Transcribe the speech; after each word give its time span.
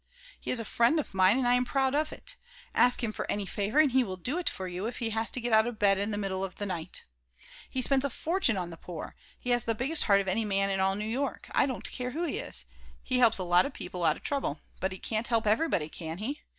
He 0.39 0.49
is 0.49 0.59
a 0.59 0.65
friend 0.65 0.99
of 0.99 1.13
mine 1.13 1.37
and 1.37 1.47
I 1.47 1.53
am 1.53 1.63
proud 1.63 1.93
of 1.93 2.11
it. 2.11 2.35
Ask 2.73 3.03
him 3.03 3.11
for 3.11 3.29
any 3.29 3.45
favor 3.45 3.77
and 3.77 3.91
he 3.91 4.03
will 4.03 4.17
do 4.17 4.39
it 4.39 4.49
for 4.49 4.67
you 4.67 4.87
if 4.87 4.97
he 4.97 5.11
has 5.11 5.29
to 5.29 5.39
get 5.39 5.53
out 5.53 5.67
of 5.67 5.77
bed 5.77 5.99
in 5.99 6.09
the 6.09 6.17
middle 6.17 6.43
of 6.43 6.55
the 6.55 6.65
night. 6.65 7.03
He 7.69 7.83
spends 7.83 8.03
a 8.03 8.09
fortune 8.09 8.57
on 8.57 8.71
the 8.71 8.77
poor. 8.77 9.15
He 9.39 9.51
has 9.51 9.65
the 9.65 9.75
biggest 9.75 10.05
heart 10.05 10.19
of 10.19 10.27
any 10.27 10.43
man 10.43 10.71
in 10.71 10.79
all 10.79 10.95
New 10.95 11.05
York, 11.05 11.49
I 11.51 11.67
don't 11.67 11.83
care 11.91 12.09
who 12.09 12.23
he 12.23 12.39
is. 12.39 12.65
He 13.03 13.19
helps 13.19 13.37
a 13.37 13.43
lot 13.43 13.67
of 13.67 13.73
people 13.75 14.03
out 14.03 14.17
of 14.17 14.23
trouble, 14.23 14.59
but 14.79 14.91
he 14.91 14.97
can't 14.97 15.27
help 15.27 15.45
everybody, 15.45 15.87
can 15.87 16.17
he? 16.17 16.41